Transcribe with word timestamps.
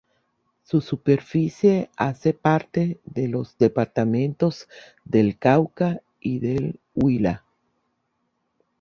Su 0.63 0.81
superficie 0.81 1.91
hace 1.95 2.33
parte 2.33 2.99
de 3.05 3.27
los 3.27 3.55
departamentos 3.59 4.67
del 5.05 5.37
Cauca 5.37 6.01
y 6.19 6.39
del 6.39 6.79
Huila. 6.95 7.45